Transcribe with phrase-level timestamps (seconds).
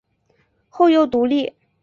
[0.67, 1.53] 后又独立。